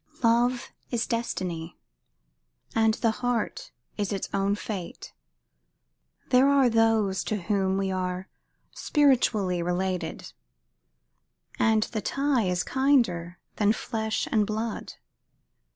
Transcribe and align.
Love 0.23 0.71
is 0.89 1.05
destiny; 1.05 1.77
and 2.73 2.95
the 2.95 3.11
heart 3.21 3.71
is 3.97 4.11
its 4.11 4.27
own 4.33 4.55
fate. 4.55 5.13
There 6.29 6.49
are 6.49 6.71
those 6.71 7.23
to 7.25 7.43
whom 7.43 7.77
we 7.77 7.91
are 7.91 8.27
spiritually 8.71 9.61
related, 9.61 10.33
and 11.59 11.83
the 11.83 12.01
tie 12.01 12.45
is 12.47 12.63
kinder 12.63 13.37
than 13.57 13.73
flesh 13.73 14.27
and 14.31 14.47
blood. 14.47 14.93